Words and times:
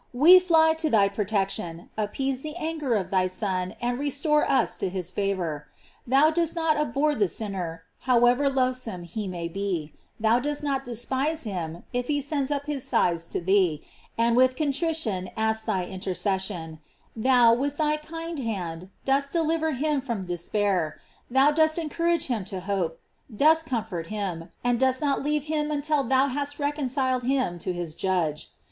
We 0.15 0.39
fly 0.39 0.73
to 0.79 0.89
thy 0.89 1.09
protec 1.09 1.49
tion; 1.51 1.91
appease 1.95 2.41
the 2.41 2.55
anger 2.55 2.95
of 2.95 3.11
thy 3.11 3.27
Son, 3.27 3.75
and 3.79 3.99
restore 3.99 4.49
us 4.49 4.73
to 4.77 4.89
his 4.89 5.11
favor. 5.11 5.67
Thou 6.07 6.31
dost 6.31 6.55
not 6.55 6.75
abhor 6.75 7.13
the 7.13 7.27
sin 7.27 7.51
ner, 7.51 7.83
however 7.99 8.49
loathsome 8.49 9.03
he 9.03 9.27
may 9.27 9.47
be; 9.47 9.93
thou 10.19 10.39
dost 10.39 10.63
not 10.63 10.83
despise 10.85 11.43
him, 11.43 11.83
if 11.93 12.07
he 12.07 12.19
sends 12.19 12.49
up 12.49 12.65
his 12.65 12.83
sighs 12.83 13.27
to 13.27 13.39
thee, 13.39 13.83
and 14.17 14.35
with 14.35 14.55
contrition 14.55 15.29
asks 15.37 15.65
thy 15.67 15.85
intercession; 15.85 16.79
thou, 17.15 17.53
with 17.53 17.77
thy 17.77 17.97
kind 17.97 18.39
hand, 18.39 18.89
dost 19.05 19.31
deliver 19.31 19.73
him 19.73 20.01
from 20.01 20.23
d* 20.25 20.35
324 20.35 20.51
GLORIES 20.51 20.71
OF 20.71 20.73
MART. 20.81 20.95
spair; 20.95 21.01
thou 21.29 21.51
dost 21.63 21.77
encourage 21.77 22.25
him 22.25 22.43
to 22.45 22.59
hope, 22.61 22.99
dost 23.37 23.67
com 23.67 23.83
fort 23.83 24.07
him, 24.07 24.49
and 24.63 24.79
dost 24.79 24.99
not 24.99 25.21
leave 25.21 25.43
him 25.43 25.69
until 25.69 26.03
thou 26.03 26.25
hast 26.25 26.57
reconciled 26.57 27.21
him 27.21 27.59
to 27.59 27.71
his 27.71 27.93
Judge. 27.93 28.49